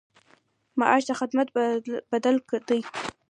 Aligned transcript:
معاش 0.79 1.03
د 1.07 1.11
خدمت 1.19 1.47
بدل 2.11 2.35
دی 2.67 2.79